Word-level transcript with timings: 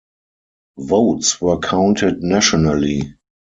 Votes 0.79 1.39
were 1.39 1.59
counted 1.59 2.23
nationally. 2.23 3.17